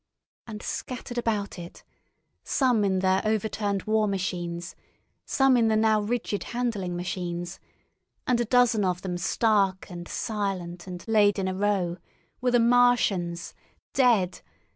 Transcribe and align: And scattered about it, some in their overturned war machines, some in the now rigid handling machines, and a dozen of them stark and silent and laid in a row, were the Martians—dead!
And 0.47 0.63
scattered 0.63 1.19
about 1.19 1.59
it, 1.59 1.83
some 2.43 2.83
in 2.83 2.97
their 3.01 3.21
overturned 3.23 3.83
war 3.83 4.07
machines, 4.07 4.75
some 5.27 5.55
in 5.55 5.67
the 5.67 5.75
now 5.75 6.01
rigid 6.01 6.45
handling 6.45 6.95
machines, 6.95 7.59
and 8.25 8.41
a 8.41 8.45
dozen 8.45 8.83
of 8.83 9.03
them 9.03 9.15
stark 9.19 9.91
and 9.91 10.07
silent 10.07 10.87
and 10.87 11.07
laid 11.07 11.37
in 11.37 11.47
a 11.47 11.53
row, 11.53 11.97
were 12.41 12.49
the 12.49 12.59
Martians—dead! 12.59 14.41